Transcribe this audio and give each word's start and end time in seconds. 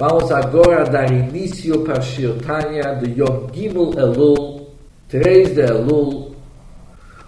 Vamos 0.00 0.32
agora 0.32 0.84
dar 0.84 1.12
início 1.12 1.82
para 1.82 1.98
a 1.98 2.00
Shirtanya 2.00 2.94
do 2.94 3.06
Yom 3.06 3.48
Gimel 3.52 3.92
Elul, 3.98 4.66
3 5.10 5.54
de 5.54 5.60
Elul. 5.60 6.34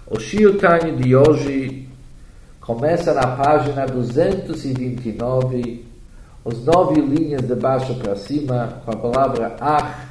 O 0.07 0.19
Shirtanya 0.19 0.91
de 0.91 1.15
hoje 1.15 1.87
começa 2.59 3.13
na 3.13 3.27
página 3.35 3.85
229, 3.85 5.85
os 6.43 6.65
nove 6.65 6.99
linhas 6.99 7.43
de 7.43 7.53
baixo 7.53 7.93
para 7.93 8.15
cima, 8.15 8.81
com 8.83 8.91
a 8.91 8.95
palavra 8.95 9.55
Ach. 9.61 10.09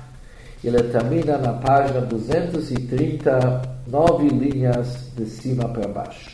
Ele 0.63 0.85
termina 0.85 1.39
na 1.39 1.55
página 1.55 2.01
230, 2.03 3.61
nove 3.89 4.29
linhas 4.29 5.11
de 5.17 5.27
cima 5.27 5.69
para 5.69 5.89
baixo. 5.89 6.31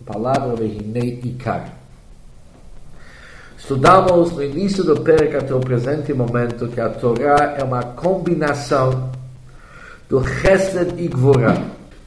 A 0.00 0.12
palavra 0.12 0.54
Vehinei 0.54 1.18
Ikar. 1.24 1.81
Estudamos 3.62 4.32
no 4.32 4.42
início 4.42 4.82
do 4.82 5.00
Perec 5.02 5.36
até 5.36 5.54
o 5.54 5.60
presente 5.60 6.12
momento 6.12 6.66
que 6.66 6.80
a 6.80 6.88
Torá 6.88 7.54
é 7.56 7.62
uma 7.62 7.80
combinação 7.80 9.12
do 10.08 10.20
Chesed 10.26 10.94
e 10.98 11.06
Gvura, 11.06 11.56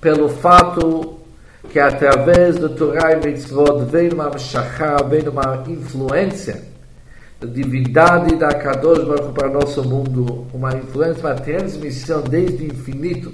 pelo 0.02 0.28
fato 0.28 1.18
que 1.70 1.80
através 1.80 2.58
do 2.58 2.68
Torá 2.68 3.14
e 3.14 3.26
Mitzvot 3.26 3.86
vem 3.86 4.10
uma 4.10 4.30
Meshachá, 4.30 4.98
vem 5.08 5.30
uma 5.30 5.64
influência 5.66 6.62
da 7.40 7.48
divindade 7.48 8.36
da 8.36 8.50
Kadosh 8.50 9.32
para 9.34 9.50
o 9.50 9.54
nosso 9.54 9.82
mundo, 9.82 10.46
uma 10.54 10.76
influência, 10.76 11.26
uma 11.26 11.36
transmissão 11.36 12.22
desde 12.22 12.66
o 12.66 12.68
infinito 12.68 13.32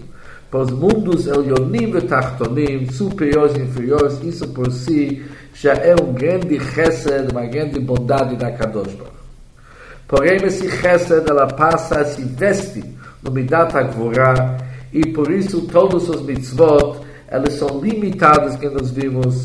פוס 0.52 0.72
מונדוס 0.72 1.28
el 1.28 1.44
yonim 1.50 1.94
ve 1.94 2.02
tachtonim, 2.02 2.92
zu 2.92 3.10
peyos 3.16 3.56
in 3.56 3.68
furios, 3.74 4.22
iso 4.22 4.48
por 4.54 4.70
si, 4.70 5.22
sha 5.54 5.74
el 5.92 6.02
grandi 6.20 6.58
chesed, 6.60 7.32
ma 7.34 7.46
grandi 7.54 7.80
bondad 7.80 8.34
in 8.34 8.40
hakadosh 8.40 8.96
bar. 9.00 9.14
Po 10.08 10.18
reymes 10.18 10.58
i 10.62 10.68
chesed 10.80 11.30
ala 11.32 11.48
pasa 11.60 12.02
es 12.02 12.20
investi 12.20 12.84
no 13.24 13.32
midat 13.32 13.72
hagvora, 13.78 14.58
i 14.92 15.02
por 15.16 15.32
iso 15.32 15.62
todos 15.76 16.10
os 16.10 16.22
mitzvot, 16.30 17.00
eles 17.32 17.54
son 17.54 17.74
limitados 17.82 18.58
que 18.58 18.70
nos 18.70 18.92
vimos, 18.92 19.36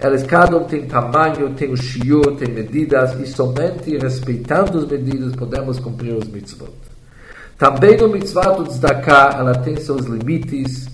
eles 0.00 0.22
cada 0.22 0.56
um 0.56 0.64
tem 0.64 0.86
tamanho, 0.86 1.50
tem 1.58 1.70
o 1.72 1.76
shiur, 1.76 2.36
tem 2.38 2.48
medidas, 2.60 3.10
e 3.20 3.26
somente 3.26 3.98
respeitando 3.98 4.78
os 4.78 4.86
medidas 4.90 5.36
podemos 5.36 5.78
cumprir 5.78 6.14
os 6.14 6.26
mitzvot. 6.26 6.93
Também 7.64 7.96
no 7.96 8.10
mitzvah 8.10 8.50
do 8.50 8.64
tzedakah, 8.64 9.36
ela 9.38 9.54
tem 9.54 9.74
seus 9.76 10.04
limites. 10.04 10.86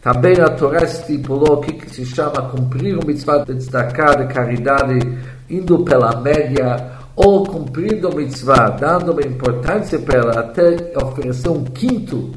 Também 0.00 0.40
a 0.40 0.48
Torá 0.48 0.82
estipulou 0.82 1.58
o 1.58 1.60
que 1.60 1.90
se 1.90 2.06
chama 2.06 2.48
cumprir 2.50 2.96
o 2.96 3.06
mitzvah 3.06 3.44
de 3.44 3.54
tzedakah, 3.56 4.14
de 4.14 4.32
caridade, 4.32 5.18
indo 5.50 5.84
pela 5.84 6.18
média, 6.22 6.92
ou 7.14 7.44
cumprindo 7.44 8.08
o 8.08 8.16
mitzvah, 8.16 8.70
dando 8.70 9.12
uma 9.12 9.20
importância 9.20 9.98
para 9.98 10.18
ela, 10.18 10.40
até 10.40 10.94
oferecer 10.96 11.50
um 11.50 11.62
quinto 11.62 12.32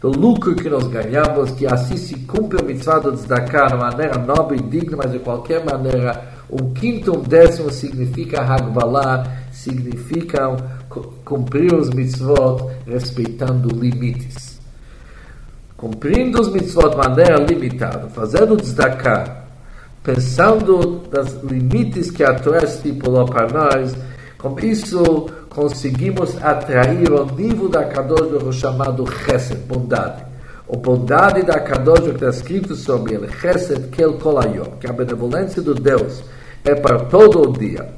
do 0.00 0.08
lucro 0.08 0.56
que 0.56 0.68
nós 0.68 0.88
ganhamos, 0.88 1.52
que 1.52 1.64
assim 1.64 1.96
se 1.96 2.16
cumpre 2.26 2.60
o 2.60 2.66
mitzvah 2.66 2.98
do 2.98 3.12
tzedakah 3.12 3.68
de 3.68 3.76
maneira 3.76 4.18
nobre 4.18 4.56
e 4.58 4.62
digna, 4.62 4.96
mas 4.96 5.12
de 5.12 5.20
qualquer 5.20 5.64
maneira, 5.64 6.24
um 6.50 6.72
quinto, 6.72 7.16
um 7.16 7.22
décimo 7.22 7.70
significa 7.70 8.40
hagvalah, 8.40 9.24
significa 9.52 10.56
cumprir 11.24 11.74
os 11.74 11.90
mitzvot 11.90 12.70
respeitando 12.86 13.68
limites. 13.68 14.58
Cumprindo 15.76 16.40
os 16.40 16.50
mitzvot 16.50 16.90
de 16.90 16.96
maneira 16.96 17.36
limitada, 17.38 18.08
fazendo 18.08 18.56
tzedakah, 18.56 19.44
pensando 20.02 21.02
nos 21.12 21.42
limites 21.42 22.10
que 22.10 22.24
a 22.24 22.34
Torá 22.34 22.64
estipulou 22.64 23.26
para 23.26 23.46
nós, 23.52 23.94
com 24.38 24.58
isso 24.60 25.28
conseguimos 25.50 26.36
atrair 26.42 27.12
o 27.12 27.26
nível 27.26 27.68
da 27.68 27.84
Kadosh 27.84 28.30
Baruch 28.30 28.52
chamado 28.52 29.04
Chesed, 29.06 29.58
bondade. 29.66 30.24
Bondade 30.76 31.42
da 31.42 31.60
Kadosh 31.60 32.08
está 32.08 32.28
escrito 32.28 32.74
sobre 32.74 33.14
ele, 33.14 33.28
Chesed 33.32 33.88
Kel 33.88 34.18
Kolayom, 34.18 34.76
que 34.78 34.86
a 34.86 34.92
benevolência 34.92 35.62
do 35.62 35.74
Deus 35.74 36.22
é 36.64 36.74
para 36.74 37.06
todo 37.06 37.48
o 37.48 37.52
dia. 37.52 37.88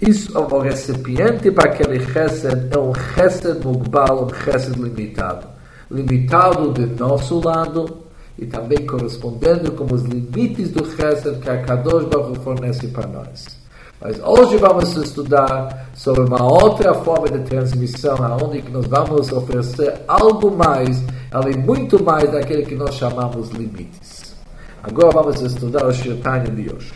Isso, 0.00 0.36
o 0.38 0.58
recipiente 0.58 1.50
para 1.50 1.70
aquele 1.70 2.00
chesed 2.12 2.68
é 2.70 2.78
um 2.78 2.92
chesed 2.94 3.64
mugbal, 3.64 4.24
um 4.24 4.34
chesed 4.34 4.78
limitado. 4.78 5.46
Limitado 5.90 6.72
de 6.72 6.86
nosso 6.98 7.40
lado 7.40 8.04
e 8.38 8.46
também 8.46 8.84
correspondendo 8.86 9.72
com 9.72 9.92
os 9.94 10.02
limites 10.02 10.70
do 10.70 10.84
chesed 10.84 11.38
que 11.38 11.50
a 11.50 11.62
Kadosh 11.62 12.06
Baruch 12.06 12.40
fornece 12.40 12.88
para 12.88 13.06
nós. 13.06 13.63
Mas 14.04 14.20
hoje 14.22 14.58
vamos 14.58 14.94
estudar 14.98 15.88
sobre 15.94 16.24
uma 16.24 16.44
outra 16.44 16.92
forma 16.92 17.26
de 17.26 17.38
transmissão, 17.38 18.14
onde 18.38 18.62
nós 18.70 18.86
vamos 18.86 19.32
oferecer 19.32 19.94
algo 20.06 20.54
mais, 20.54 21.02
além 21.30 21.56
muito 21.56 22.04
mais 22.04 22.30
daquele 22.30 22.66
que 22.66 22.74
nós 22.74 22.96
chamamos 22.96 23.48
limites. 23.48 24.36
Agora 24.82 25.10
vamos 25.10 25.40
estudar 25.40 25.86
o 25.86 25.92
Shirtanya 25.94 26.50
de 26.50 26.70
hoje. 26.70 26.92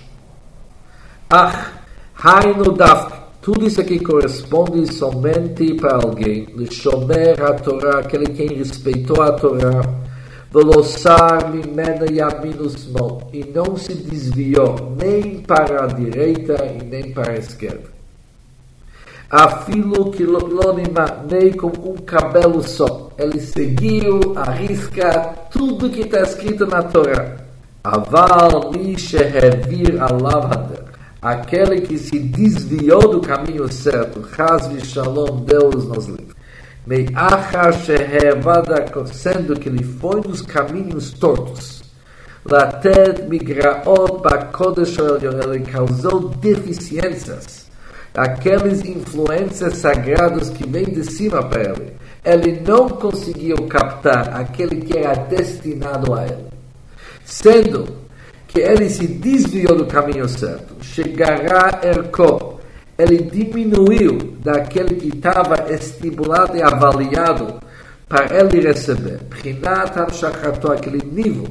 Ah, 1.30 1.68
Hainu 2.22 2.72
Daf, 2.72 3.10
tudo 3.40 3.66
isso 3.66 3.80
aqui 3.80 3.98
corresponde 4.00 4.92
somente 4.92 5.72
para 5.76 5.94
alguém. 5.94 6.44
Lishomer 6.54 7.42
a 7.42 7.54
Torá, 7.54 8.00
aquele 8.00 8.26
quem 8.26 8.48
respeitou 8.48 9.22
a 9.22 9.32
Torá. 9.32 9.80
E 13.32 13.44
não 13.54 13.76
se 13.76 13.94
desviou 13.94 14.96
nem 15.00 15.40
para 15.40 15.84
a 15.84 15.86
direita 15.86 16.64
e 16.64 16.84
nem 16.84 17.12
para 17.12 17.32
a 17.32 17.36
esquerda. 17.36 17.98
Afilo 19.30 20.10
que 20.10 20.24
nem 21.30 21.52
com 21.52 21.68
um 21.68 21.96
cabelo 21.96 22.62
só. 22.62 23.10
Ele 23.18 23.40
seguiu, 23.40 24.32
arrisca 24.36 25.34
tudo 25.50 25.90
que 25.90 26.00
está 26.00 26.22
escrito 26.22 26.66
na 26.66 26.82
Torá. 26.82 27.36
Aval 27.84 28.72
mi 28.72 28.98
shehevir 28.98 30.02
alav 30.02 30.50
hader 30.52 30.88
aquele 31.20 31.80
que 31.80 31.98
se 31.98 32.18
desviou 32.18 33.00
do 33.08 33.20
caminho 33.20 33.70
certo, 33.72 34.26
Chaz 34.34 34.68
Shalom, 34.84 35.44
Deus 35.44 35.84
nos 35.86 36.06
livre. 36.06 36.37
Me'achar 36.86 37.72
shehevada, 37.72 38.86
sendo 39.12 39.58
que 39.58 39.68
ele 39.68 39.84
foi 39.84 40.20
nos 40.20 40.42
caminhos 40.42 41.10
tortos. 41.12 41.82
Lated 42.44 43.28
migraot 43.28 44.22
bakodesh 44.22 44.96
ele 44.98 45.60
causou 45.66 46.30
deficiências. 46.30 47.68
Aqueles 48.16 48.84
influências 48.84 49.76
sagrados 49.76 50.48
que 50.50 50.66
vêm 50.66 50.86
de 50.86 51.04
cima 51.04 51.42
para 51.46 51.62
ele. 51.62 51.92
Ele 52.24 52.60
não 52.66 52.88
conseguiu 52.88 53.56
captar 53.68 54.34
aquele 54.34 54.80
que 54.80 54.98
era 54.98 55.14
destinado 55.14 56.14
a 56.14 56.24
ele. 56.24 56.46
Sendo 57.24 57.86
que 58.46 58.60
ele 58.60 58.88
se 58.88 59.06
desviou 59.06 59.76
do 59.76 59.86
caminho 59.86 60.28
certo. 60.28 60.74
Chegará 60.82 61.80
Erko, 61.82 62.47
ele 62.98 63.18
diminuiu 63.18 64.36
daquele 64.42 64.96
que 64.96 65.08
estava 65.16 65.72
estimulado 65.72 66.56
e 66.56 66.62
avaliado 66.62 67.60
para 68.08 68.26
ele 68.36 68.60
receber. 68.60 69.20
Prinat 69.30 69.96
Hamshachato, 69.96 70.72
aquele 70.72 70.98
nível, 71.04 71.46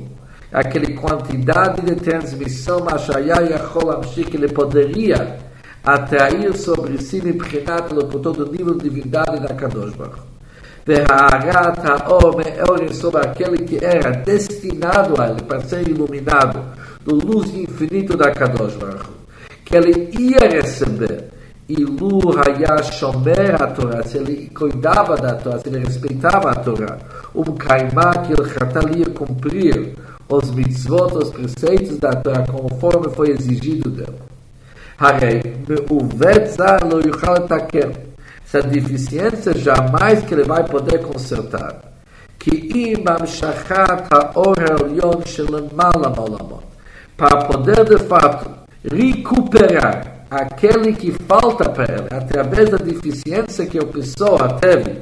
aquela 0.51 0.91
quantidade 0.99 1.81
de 1.83 1.95
transmissão, 1.95 2.81
Mashaya 2.81 3.41
Yachol 3.49 3.91
Amshik, 3.91 4.35
ele 4.35 4.49
poderia 4.49 5.37
atrair 5.85 6.53
sobre 6.57 7.01
si, 7.01 7.21
Prinat, 7.21 7.93
por 7.93 8.19
todo 8.19 8.45
o 8.45 8.51
nível 8.51 8.73
de 8.73 8.89
divindade 8.89 9.39
da 9.39 9.55
Kadosh 9.55 9.95
Baruch. 9.95 10.19
Verharat 10.85 11.79
Haor 11.85 12.37
Me'orim 12.37 12.93
sobre 12.93 13.25
aquele 13.25 13.57
que 13.57 13.83
era 13.83 14.11
destinado 14.11 15.21
a 15.21 15.29
ele 15.29 15.43
para 15.43 15.61
ser 15.61 15.87
iluminado 15.87 16.61
do 17.05 17.15
luz 17.15 17.53
infinito 17.53 18.17
da 18.17 18.31
Kadosh 18.31 18.77
que 19.65 19.75
ele 19.75 20.09
ia 20.17 20.47
receber 20.49 21.36
Ilu 21.69 22.31
Haya 22.39 22.75
a 23.59 23.67
Torá, 23.67 24.01
se 24.03 24.17
ele 24.17 24.49
cuidava 24.55 25.17
da 25.17 25.35
Torá, 25.35 25.59
se 25.59 25.67
ele 25.67 25.79
respeitava 25.79 26.51
a 26.51 26.55
Torá, 26.55 26.97
um 27.35 27.43
caimá 27.43 28.13
que 28.23 28.31
ele 28.31 28.99
ia 28.99 29.09
cumprir 29.09 29.93
os 30.29 30.49
mitzvot, 30.51 31.17
os 31.17 31.29
preceitos 31.29 31.97
da 31.97 32.11
Torá, 32.11 32.45
conforme 32.47 33.13
foi 33.13 33.31
exigido 33.31 33.89
dele. 33.89 34.17
Harei, 34.97 35.41
lo 35.67 37.01
yuchal 37.05 37.47
taker, 37.47 37.91
essa 38.45 38.61
deficiência 38.61 39.53
jamais 39.53 40.23
que 40.23 40.33
ele 40.33 40.43
vai 40.43 40.63
poder 40.63 40.99
consertar. 41.01 41.81
Que 42.39 42.93
imam 42.93 43.25
shachat 43.27 44.07
haor 44.09 44.55
elyon 44.57 45.21
shelemala 45.25 46.09
molamot. 46.15 46.63
Para 47.17 47.45
poder, 47.45 47.83
de 47.83 47.97
fato, 48.05 48.49
recuperar 48.89 50.16
aquele 50.29 50.93
que 50.93 51.11
falta 51.11 51.69
para 51.69 51.93
ele, 51.93 52.07
através 52.11 52.69
da 52.69 52.77
deficiência 52.77 53.65
que 53.65 53.77
a 53.77 53.85
pessoa 53.85 54.53
teve, 54.59 55.01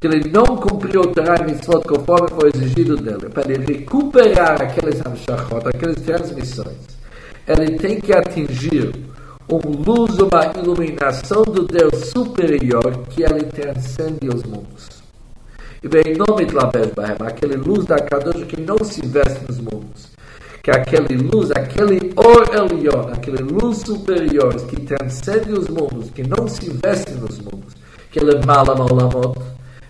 que 0.00 0.06
ele 0.06 0.30
não 0.30 0.56
cumpriu 0.56 1.02
o 1.02 1.06
Torah 1.08 1.36
e 1.46 1.86
conforme 1.86 2.28
foi 2.30 2.50
exigido 2.54 2.96
dele, 2.96 3.28
para 3.30 3.50
ele 3.50 3.64
recuperar 3.72 4.60
aqueles 4.60 5.00
hamshachot, 5.00 5.68
aquelas 5.68 5.96
transmissões, 5.96 6.76
ele 7.46 7.78
tem 7.78 8.00
que 8.00 8.12
atingir 8.12 8.92
uma 9.48 9.60
luz, 9.64 10.18
uma 10.18 10.52
iluminação 10.56 11.42
do 11.42 11.64
Deus 11.64 12.10
superior 12.10 13.04
que 13.10 13.22
ele 13.22 13.44
transcende 13.44 14.28
os 14.28 14.42
mundos. 14.44 15.02
E 15.82 15.88
bem, 15.88 16.14
Labed 16.14 16.94
Bahem, 16.94 17.16
aquele 17.20 17.56
luz 17.56 17.84
da 17.86 17.96
Kadosh 17.96 18.44
que 18.44 18.60
não 18.60 18.78
se 18.84 19.04
veste 19.04 19.40
nos 19.48 19.58
mundos, 19.58 19.91
que 20.62 20.70
aquele 20.70 21.16
luz, 21.16 21.50
aquele 21.50 22.12
Or 22.16 22.44
Elion, 22.54 23.08
aquele 23.12 23.42
luz 23.42 23.78
superior 23.78 24.54
que 24.66 24.76
transcende 24.82 25.52
os 25.52 25.68
mundos, 25.68 26.10
que 26.10 26.22
não 26.22 26.46
se 26.46 26.70
veste 26.70 27.12
nos 27.14 27.40
mundos, 27.40 27.74
que 28.10 28.20
ele 28.20 28.36
é 28.36 28.46
mala 28.46 28.80
Olamot, 28.80 29.38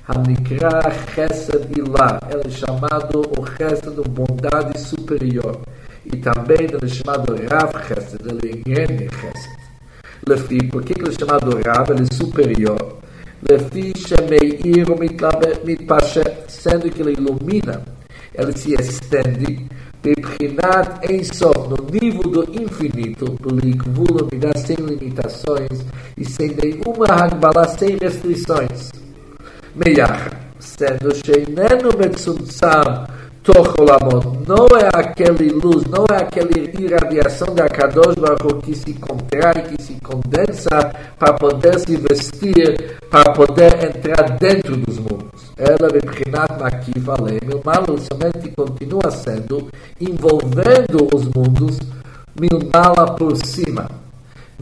Hanikra 0.08 0.80
Chesed 1.14 1.68
Ilah, 1.76 2.18
ele 2.30 2.46
é 2.46 2.50
chamado 2.50 3.22
o 3.38 3.46
Chesed 3.56 3.94
de 3.94 4.08
bondade 4.08 4.80
superior, 4.80 5.60
e 6.06 6.16
também 6.16 6.62
ele 6.62 6.78
é 6.82 6.88
chamado 6.88 7.34
Rav 7.50 7.72
Chesed, 7.86 8.22
ele 8.24 8.50
é 8.50 8.70
grande 8.70 9.08
Chesed. 9.14 9.62
Lefi, 10.26 10.66
por 10.68 10.82
que 10.84 10.94
ele 10.98 11.10
é 11.10 11.18
chamado 11.18 11.60
Rav? 11.66 11.90
Ele 11.90 12.06
é 12.08 12.14
superior. 12.14 12.98
Lefi 13.48 13.92
Shemeir 13.98 14.86
Mitpashet, 15.64 16.44
sendo 16.48 16.88
que 16.88 17.02
ele 17.02 17.12
ilumina, 17.12 17.82
ele 18.34 18.56
se 18.56 18.72
estende 18.72 19.68
Bebrinat 20.02 21.08
em 21.08 21.22
som, 21.22 21.52
no 21.68 21.76
nível 21.92 22.22
do 22.22 22.42
infinito, 22.60 23.36
Beligvul 23.40 24.28
das 24.36 24.62
sem 24.62 24.74
limitações 24.74 25.84
e 26.18 26.24
sem 26.24 26.48
nenhuma 26.48 27.06
Hagbalah, 27.06 27.68
sem 27.78 27.96
restrições. 27.98 28.90
Meiach, 29.76 30.36
sendo 30.58 31.14
Sheinenu 31.14 31.96
Betsumtsam, 31.96 33.06
Tocholamot 33.42 34.38
não 34.46 34.66
é 34.78 34.88
aquele 34.94 35.50
luz, 35.50 35.84
não 35.86 36.04
é 36.12 36.22
aquela 36.22 36.50
irradiação 36.56 37.52
da 37.52 37.68
Kadosh 37.68 38.14
Baruch 38.14 38.64
que 38.64 38.74
se 38.76 38.94
contrai, 38.94 39.62
que 39.64 39.82
se 39.82 39.94
condensa 40.00 40.92
para 41.18 41.32
poder 41.32 41.76
se 41.80 41.96
vestir, 41.96 42.98
para 43.10 43.32
poder 43.32 43.84
entrar 43.84 44.38
dentro 44.38 44.76
dos 44.76 44.96
mundos. 44.98 45.52
Ela, 45.56 45.88
Bebrinat 45.90 46.60
Makif 46.60 47.10
Alem, 47.10 47.40
o 47.50 47.98
somente 47.98 48.48
continua 48.56 49.10
sendo 49.10 49.68
envolvendo 50.00 51.08
os 51.12 51.24
mundos, 51.24 51.78
Milmala 52.40 53.14
por 53.16 53.36
cima. 53.44 54.01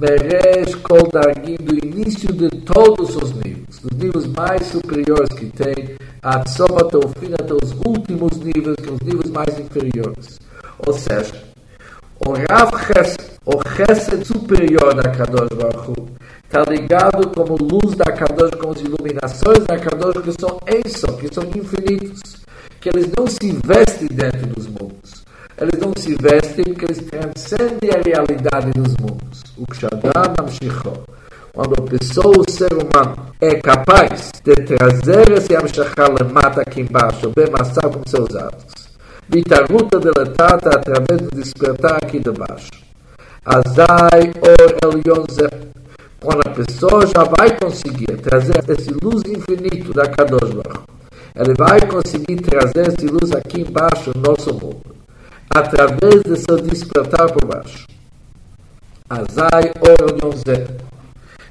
Meresh 0.00 0.76
Kol 0.76 1.10
Dargim 1.12 1.56
do 1.56 1.74
início 1.74 2.32
de 2.32 2.48
todos 2.62 3.16
os 3.16 3.32
níveis, 3.34 3.78
dos 3.82 3.98
níveis 3.98 4.26
mais 4.28 4.66
superiores 4.68 5.28
que 5.38 5.44
tem, 5.50 5.94
Atzom 6.22 6.78
até 6.78 6.96
o 6.96 7.06
fim, 7.18 7.34
até 7.34 7.52
os 7.52 7.72
últimos 7.84 8.38
níveis, 8.38 8.76
que 8.76 8.84
são 8.86 8.94
os 8.94 9.00
níveis 9.00 9.30
mais 9.30 9.58
inferiores. 9.58 10.40
Ou 10.86 10.94
seja, 10.94 11.34
o 12.26 12.32
Rav 12.32 12.70
Chesed, 12.86 13.20
o 13.44 13.60
Chesed 13.76 14.24
superior 14.26 14.94
da 14.94 15.10
Kadosh 15.10 15.50
Baruch 15.54 16.02
está 16.44 16.62
ligado 16.62 17.28
como 17.34 17.58
luz 17.60 17.94
da 17.94 18.10
Kadosh, 18.10 18.54
com 18.58 18.70
as 18.70 18.80
iluminações 18.80 19.66
da 19.66 19.78
Kadosh, 19.78 20.22
que 20.24 20.32
são 20.40 20.58
Enso, 20.66 21.14
que 21.18 21.34
são 21.34 21.44
infinitos, 21.44 22.40
que 22.80 22.88
eles 22.88 23.12
não 23.14 23.26
se 23.26 23.52
vestem 23.66 24.08
dentro 24.08 24.46
dos 24.46 24.66
mundos 24.66 24.99
eles 25.60 25.78
não 25.78 25.92
se 25.96 26.14
vestem 26.14 26.64
porque 26.64 26.86
eles 26.86 27.04
transcendem 27.04 27.90
a 27.90 28.00
realidade 28.02 28.70
dos 28.72 28.96
mundos. 28.96 29.42
O 29.58 29.66
Kshadan 29.66 30.34
Amshicho. 30.38 31.04
Quando 31.52 31.74
a 31.74 31.82
pessoa, 31.82 32.34
o 32.38 32.50
ser 32.50 32.72
humano, 32.72 33.16
é 33.40 33.56
capaz 33.56 34.30
de 34.42 34.54
trazer 34.54 35.32
esse 35.32 35.54
Amshachá 35.54 36.08
mata 36.32 36.62
aqui 36.62 36.80
embaixo, 36.80 37.30
bem 37.36 37.50
massar 37.50 37.90
com 37.90 38.00
seus 38.06 38.34
atos, 38.36 38.88
Vitaruta 39.28 39.98
deletata 39.98 40.70
através 40.70 41.20
do 41.20 41.36
despertar 41.36 41.98
aqui 42.02 42.20
de 42.20 42.30
baixo. 42.30 42.70
Azai 43.44 44.32
or 44.40 44.94
Elion 44.94 45.24
quando 46.20 46.40
a 46.46 46.50
pessoa 46.50 47.06
já 47.06 47.24
vai 47.24 47.56
conseguir 47.58 48.16
trazer 48.22 48.62
esse 48.68 48.90
luz 49.02 49.22
infinito 49.26 49.92
da 49.92 50.08
Kadosh 50.08 50.50
Baruch, 50.50 50.84
ele 51.34 51.54
vai 51.58 51.80
conseguir 51.86 52.36
trazer 52.36 52.88
essa 52.88 53.06
luz 53.10 53.32
aqui 53.32 53.62
embaixo 53.62 54.12
no 54.14 54.22
nosso 54.22 54.52
mundo 54.52 54.99
através 55.54 56.22
de 56.22 56.36
seu 56.36 56.56
despertar 56.58 57.30
por 57.32 57.44
baixo. 57.46 57.86
Azai 59.08 59.72
Orion 59.80 60.36
Zé. 60.36 60.66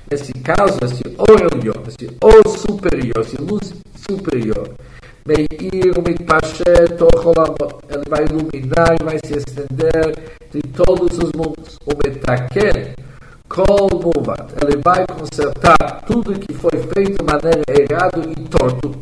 Nesse 0.10 0.32
caso, 0.34 0.80
esse 0.84 1.04
Orion, 1.18 1.84
esse 1.88 2.18
O 2.24 2.50
superior, 2.58 3.20
esse 3.20 3.38
luz 3.42 3.74
superior, 4.08 4.72
Meir 5.26 5.94
Mitpashet 6.08 6.98
ele 7.90 8.10
vai 8.10 8.26
iluminar 8.26 8.96
e 9.00 9.04
vai 9.04 9.20
se 9.24 9.38
estender 9.38 10.18
de 10.52 10.62
todos 10.72 11.18
os 11.20 11.32
mundos. 11.34 11.78
O 11.86 11.92
Metaken, 12.04 12.96
Kol 13.48 13.90
Muvat, 13.92 14.52
ele 14.64 14.82
vai 14.84 15.06
consertar 15.06 16.02
tudo 16.08 16.40
que 16.40 16.54
foi 16.54 16.72
feito 16.96 17.18
de 17.20 17.24
maneira 17.24 17.62
errada 17.68 18.20
e 18.26 18.48
torto 18.48 19.00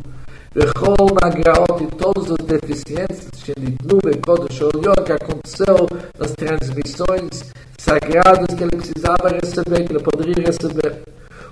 Bechol 0.54 1.08
Nagraot 1.22 1.84
e 1.84 1.88
todas 1.96 2.32
as 2.32 2.46
deficiências 2.46 3.30
Shenitnu 3.38 4.00
Bekodesh 4.04 4.62
Orion 4.62 4.94
que 5.06 5.12
aconteceu 5.12 5.88
nas 6.20 6.32
transmissões 6.32 7.52
sagradas 7.78 8.56
que 8.56 8.64
ele 8.64 8.76
precisava 8.78 9.30
receber, 9.30 9.86
que 9.86 9.94
ele 9.94 10.04
poderia 10.04 10.46
receber. 10.46 11.04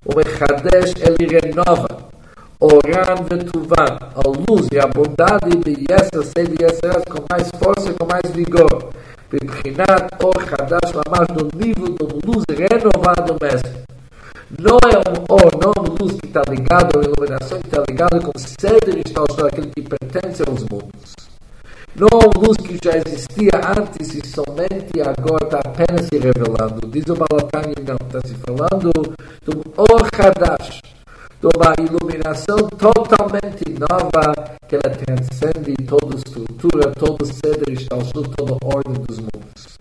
O 0.06 0.16
Mechadesh 0.16 0.94
ele 1.00 1.40
renova 1.40 1.88
Oran 2.60 3.24
Vetuvan, 3.30 3.98
a 4.16 4.22
luz 4.28 4.68
e 4.72 4.80
a 4.80 4.88
bondade 4.88 5.58
de 5.64 5.86
Yessa 5.90 6.24
Sede 6.24 6.64
Yesseras 6.64 7.04
com 7.06 7.24
mais 7.30 7.50
força 7.60 7.90
e 7.90 7.94
com 7.94 8.06
mais 8.06 8.36
vigor. 8.36 8.92
Bebrinat 9.30 10.10
Or 10.24 10.36
Hadash 10.38 10.94
Mamash 10.94 11.28
no 11.36 11.50
nível 11.60 11.96
de 11.96 12.26
luz 12.26 12.44
renovado 12.50 13.36
mesmo. 13.42 13.85
Não 14.58 14.78
é 14.90 14.98
um 14.98 15.26
or, 15.30 15.52
não 15.62 15.74
é 15.76 15.80
uma 15.80 15.98
luz 16.00 16.14
que 16.20 16.28
está 16.28 16.42
ligada, 16.50 16.98
uma 16.98 17.04
iluminação 17.04 17.60
que 17.60 17.68
está 17.68 17.84
ligada 17.90 18.20
com 18.22 18.32
sede 18.38 19.04
de 19.04 19.46
aquele 19.46 19.68
que 19.72 19.82
pertence 19.82 20.44
aos 20.48 20.64
mundos. 20.64 21.14
Não 21.96 22.08
é 22.08 22.16
uma 22.16 22.48
luz 22.48 22.58
que 22.58 22.78
já 22.82 22.98
existia 22.98 23.52
antes 23.78 24.14
e 24.14 24.26
somente 24.28 25.02
agora 25.02 25.46
está 25.46 25.60
apenas 25.60 26.06
se 26.06 26.18
revelando. 26.18 26.88
Diz 26.88 27.04
o 27.08 27.16
Balatani, 27.16 27.76
não, 27.86 27.96
está 27.96 28.22
se 28.26 28.36
falando 28.36 28.92
de 29.44 29.56
um 29.56 29.62
Or 29.78 30.08
Hadash, 30.14 30.82
de 31.42 31.48
uma 31.56 31.74
iluminação 31.80 32.58
totalmente 32.78 33.64
nova 33.78 34.34
que 34.68 34.76
ela 34.76 34.96
transcende 34.96 35.74
toda 35.86 36.16
estrutura, 36.16 36.92
todo 36.92 37.26
sede 37.26 37.76
de 37.76 37.88
toda 37.88 38.58
ordem 38.64 39.04
dos 39.06 39.20
mundos. 39.20 39.78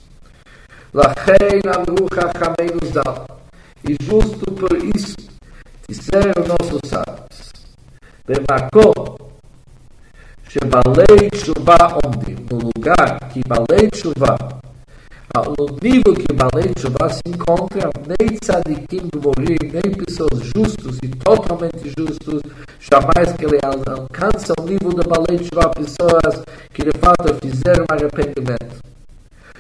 Lachei 0.93 1.61
Amru 1.67 2.07
Chachamei 2.13 2.93
Zal. 2.93 3.34
E 3.87 3.97
justo 4.03 4.51
por 4.53 4.73
isso 4.97 5.15
disseram 5.87 6.33
nossos 6.49 6.81
sábios: 6.87 7.53
Bemakom, 8.27 9.15
Shebalei 10.49 11.29
Tshuva 11.31 11.99
onde? 12.03 12.35
No 12.51 12.71
lugar 12.75 13.29
que 13.29 13.43
Balei 13.47 13.91
Tshuva, 13.91 14.39
no 15.59 15.67
nível 15.83 16.15
que 16.15 16.33
Balei 16.33 16.73
Tshuva 16.75 17.11
se 17.11 17.21
encontra, 17.27 17.91
nem 18.07 18.39
tzadikim 18.39 19.11
morir, 19.23 19.59
nem 19.71 19.93
pessoas 19.93 20.41
justos 20.57 20.97
e 21.03 21.09
totalmente 21.09 21.93
justos, 21.99 22.41
jamais 22.81 23.33
que 23.37 23.45
ele 23.45 23.59
alcança 23.63 24.55
o 24.59 24.65
nível 24.65 24.95
de 24.95 25.07
Balei 25.07 25.39
Tshuva, 25.41 25.69
pessoas 25.71 26.43
que 26.73 26.85
de 26.85 26.99
fato 26.99 27.35
fizeram 27.43 27.85
arrependimento. 27.91 28.94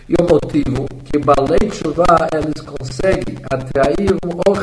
E 0.06 0.14
o 0.20 0.26
motivo 0.28 0.86
que 1.04 1.18
Balei 1.18 1.70
Shuvah 1.72 2.28
eles 2.34 2.60
conseguem 2.60 3.38
atrair 3.50 4.12
um 4.22 4.36
Or 4.46 4.58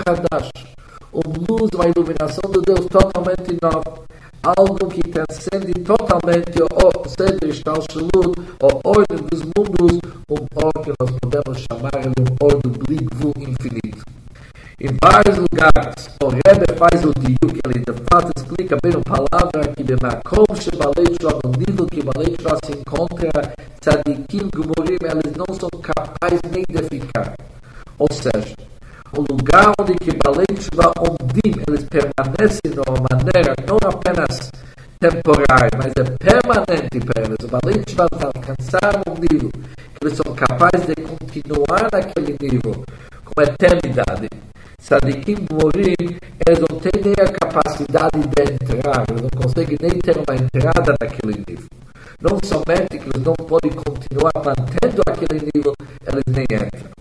uma 1.14 1.46
luz, 1.50 1.70
uma 1.74 1.88
iluminação 1.88 2.52
de 2.52 2.62
Deus 2.62 2.86
totalmente 2.86 3.58
nova, 3.62 4.04
algo 4.44 4.88
que 4.88 5.02
transcende 5.02 5.74
totalmente 5.82 6.62
o 6.62 7.10
Seder 7.10 7.52
Shtalshalut, 7.52 8.40
a 8.62 8.88
ordem 8.88 9.28
dos 9.30 9.42
mundos, 9.58 10.00
um 10.30 10.46
or 10.56 10.84
que 10.84 10.94
nós 11.00 11.12
podemos 11.20 11.66
chamar 11.70 12.02
de 12.02 12.22
um 12.22 12.36
or 12.40 12.62
do 12.62 12.70
Bligvu 12.70 13.34
infinito. 13.38 14.06
Em 14.80 14.96
vários 15.04 15.38
lugares, 15.38 16.10
o 16.24 16.30
Rebbe 16.30 16.66
faz 16.78 17.04
o 17.04 17.12
diu, 17.20 17.50
que 17.50 17.62
ele 17.66 17.80
de 17.80 17.94
fato 18.10 18.32
explica 18.38 18.78
bem 18.84 18.94
a 18.94 19.10
palavra 19.10 19.74
que 19.76 19.84
Bemakom 19.84 20.46
Shebalei 20.56 21.16
Shuvah, 21.20 21.40
no 21.44 21.52
nível 21.58 21.86
que 21.88 22.04
Balei 22.04 22.36
Shuvah 22.40 22.58
se 22.66 22.72
encontra, 22.72 23.54
tzadikim 23.82 24.48
gumorim, 24.54 24.98
eles 25.02 25.34
não 25.36 25.56
são 25.56 25.70
capazes 25.82 26.40
nem 26.52 26.64
de 26.70 26.84
ficar. 26.88 27.34
Ou 27.98 28.08
seja, 28.14 28.56
o 29.18 29.22
lugar 29.22 29.74
onde 29.80 29.94
que 29.96 30.12
Balei 30.24 30.46
Tshuva 30.54 30.94
Omdim, 31.00 31.60
eles 31.68 31.86
permanecem 31.90 32.72
de 32.72 32.80
uma 32.80 32.98
maneira 33.10 33.56
não 33.68 33.78
apenas 33.84 34.52
temporária, 35.00 35.72
mas 35.78 35.92
é 35.98 36.04
permanente 36.22 37.00
para 37.00 37.24
eles. 37.24 37.38
O 37.44 37.48
Balei 37.48 37.84
Tshuva 37.84 38.06
está 38.14 38.28
alcançando 38.28 39.04
um 39.10 39.16
nível 39.20 39.50
que 39.50 40.06
eles 40.06 40.16
são 40.16 40.36
capazes 40.36 40.86
de 40.86 40.96
continuar 41.02 41.90
naquele 41.92 42.38
nível 42.40 42.84
com 43.26 43.42
eternidade. 43.42 44.30
Sadikim 44.80 45.48
morir, 45.52 46.20
eles 46.48 46.60
não 46.70 46.80
têm 46.80 47.02
nem 47.04 47.14
a 47.20 47.32
capacidade 47.32 48.20
de 48.20 48.54
entrar, 48.54 49.06
eles 49.10 49.22
não 49.24 49.42
conseguem 49.42 49.78
nem 49.82 50.00
ter 50.00 50.18
uma 50.18 50.36
entrada 50.36 50.96
naquele 51.02 51.44
nível. 51.48 51.81
Não 52.22 52.38
somente 52.44 53.00
que 53.00 53.10
eles 53.10 53.24
não 53.26 53.34
podem 53.34 53.72
continuar 53.72 54.32
mantendo 54.46 55.02
aquele 55.08 55.50
nível, 55.56 55.74
eles 56.06 56.24
nem 56.28 56.44
entram. 56.44 56.92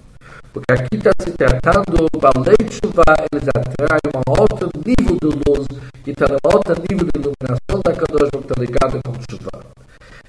Porque 0.50 0.72
aqui 0.72 0.96
está 0.96 1.10
se 1.22 1.30
tratando, 1.32 2.08
balei 2.18 2.56
chuva, 2.70 3.04
eles 3.30 3.46
atraem 3.54 4.10
um 4.16 4.40
outro 4.40 4.70
nível 4.84 5.16
de 5.20 5.36
luz, 5.46 5.66
que 6.02 6.10
está 6.12 6.24
um 6.24 6.56
outro 6.56 6.74
nível 6.88 7.06
de 7.12 7.20
iluminação 7.20 7.80
da 7.84 7.92
Kadosh 7.92 8.30
que 8.30 8.38
está 8.38 8.54
ligado 8.58 9.00
com 9.04 9.12
chuva. 9.30 9.50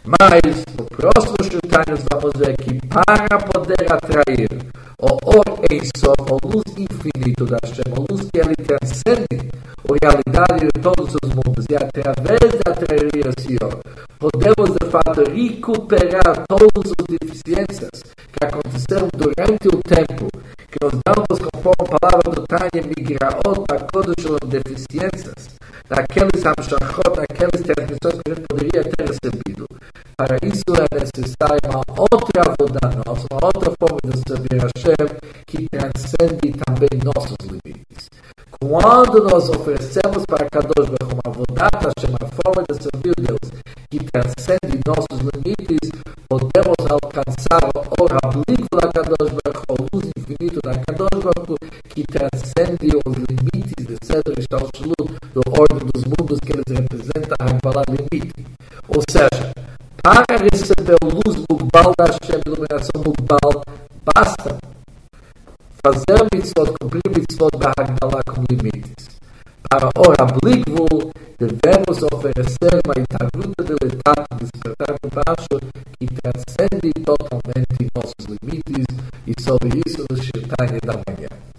Mas, 0.04 0.66
no 0.78 0.84
próximo 0.86 1.38
Shultanius, 1.42 2.06
vamos 2.12 2.34
ver 2.38 2.58
que 2.58 2.80
para 2.88 3.38
poder 3.40 3.92
atrair 3.92 4.50
o 5.00 5.08
Or 5.26 5.46
Ensof, 5.72 6.20
a 6.20 6.48
luz 6.48 6.66
infinito 6.78 7.46
da 7.46 7.58
Hashem, 7.64 7.94
a 7.96 8.12
luz 8.12 8.28
que 8.30 8.40
ele 8.40 8.56
transcende 8.56 9.50
a 9.90 10.06
realidade 10.06 10.68
de 10.74 10.82
todos 10.82 11.16
os 11.24 11.30
mundos, 11.34 11.66
e 11.70 11.76
através 11.76 12.52
de 12.52 12.62
atrair 12.66 13.10
esse 13.26 13.58
Or, 13.64 13.82
recuperar 15.30 16.44
todas 16.48 16.92
as 17.00 17.06
deficiências 17.20 18.02
que 18.32 18.46
aconteceram 18.46 19.08
durante 19.16 19.68
o 19.68 19.80
tempo, 19.84 20.28
que 20.68 20.78
nos 20.84 20.94
damos, 21.06 21.40
conforme 21.52 21.96
a 21.96 22.00
palavra 22.00 22.32
do 22.32 22.48
Tânia, 22.48 22.88
migraot, 22.98 23.66
a 23.70 23.80
kodosh, 23.92 24.38
deficiências, 24.48 25.56
daqueles 25.88 26.46
amshachot, 26.46 27.16
daqueles 27.16 27.62
transmissões 27.62 28.22
que 28.24 28.32
a 28.32 28.36
gente 28.36 28.48
poderia 28.48 28.84
ter 28.84 29.08
recebido. 29.08 29.66
Para 30.16 30.38
isso 30.44 30.64
é 30.76 31.00
necessária 31.00 31.60
uma 31.66 31.84
outra 31.98 32.42
avoda 32.42 33.04
nossa, 33.06 33.28
uma 33.32 33.46
outra 33.46 33.74
forma 33.80 34.00
de 34.06 34.22
servir 34.28 34.62
a 34.62 34.68
Hashem 34.68 35.18
que 35.48 35.68
transcende 35.70 36.54
também 36.66 36.90
nossos 37.04 37.38
limites. 37.46 38.10
Quando 38.60 39.24
nós 39.24 39.50
oferecemos 39.50 40.24
para 40.26 40.48
Kadosh 40.50 40.90
Baruch 40.90 41.31
Hashem, 41.62 42.10
uma 42.10 42.28
forma 42.42 42.64
de 42.68 42.82
servir 42.82 43.14
Deus 43.20 43.52
que 43.92 44.00
transcende 44.00 44.82
nossos 44.88 45.20
limites, 45.30 45.92
podemos 46.28 46.76
alcançar 46.90 47.70
o 48.00 48.06
Rablik 48.08 48.66
da 48.74 48.88
Kadosh 48.88 49.32
Baruch 49.32 49.64
o 49.70 49.76
luz 49.94 50.10
infinito 50.18 50.60
da 50.64 50.74
Kadosh 50.74 51.24
Baruch 51.24 51.60
que 51.90 52.04
transcende 52.06 52.98
os 53.06 53.14
limites 53.14 53.86
de 53.86 53.96
Cedro 54.04 54.34
e 54.38 54.42
Shalshalut, 54.42 55.20
do 55.36 55.42
ordem 55.52 55.88
dos 55.94 56.04
mundos 56.06 56.40
que 56.40 56.54
eles 56.54 56.66
representam, 56.68 57.36
a 57.40 57.46
Hagbalah 57.46 57.84
limite. 57.90 58.46
Ou 58.88 59.04
seja, 59.08 59.54
para 60.02 60.38
receber 60.42 60.98
luz 61.04 61.44
Mugbal 61.48 61.94
da 61.96 62.06
Hashem, 62.06 62.42
iluminação 62.44 63.04
Mugbal, 63.06 63.62
basta 64.04 64.58
fazer 65.86 66.28
mitzvot, 66.34 66.74
cumprir 66.82 67.04
mitzvot 67.08 67.52
da 67.60 67.72
Hagdalah 67.78 68.24
com 68.26 68.44
limites. 68.50 69.21
האור 69.72 70.14
הבלי 70.20 70.62
גבול, 70.62 71.12
blik 71.42 71.42
אופר 71.42 71.42
de 71.42 71.48
vemos 71.64 72.00
of 72.04 72.26
a 72.26 72.44
ser 72.50 72.80
כי 72.94 73.04
tabuta 73.14 73.62
לי 73.70 73.76
letat 73.84 74.22
de 74.40 74.46
sefer 74.46 74.94
ko 75.02 75.08
basho 75.16 75.58
יסוד 76.02 76.12
transcendi 76.18 76.92
tot 77.06 77.24
a 77.32 77.38
venti 77.48 77.86
da. 80.86 81.51